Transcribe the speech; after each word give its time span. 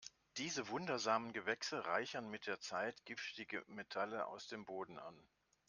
Diese 0.37 0.67
wundersamen 0.69 1.31
Gewächse 1.31 1.85
reichern 1.85 2.27
mit 2.31 2.47
der 2.47 2.59
Zeit 2.59 3.05
giftige 3.05 3.63
Metalle 3.67 4.25
aus 4.25 4.47
dem 4.47 4.65
Boden 4.65 4.97
an. 4.97 5.13